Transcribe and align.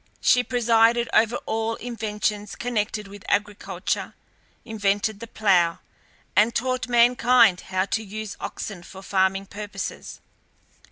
She 0.19 0.43
presided 0.43 1.09
over 1.13 1.35
all 1.45 1.75
inventions 1.75 2.55
connected 2.55 3.07
with 3.07 3.23
agriculture, 3.29 4.15
invented 4.65 5.19
the 5.19 5.27
plough, 5.27 5.77
and 6.35 6.55
taught 6.55 6.87
mankind 6.89 7.61
how 7.69 7.85
to 7.85 8.03
use 8.03 8.35
oxen 8.39 8.81
for 8.81 9.03
farming 9.03 9.45
purposes. 9.45 10.19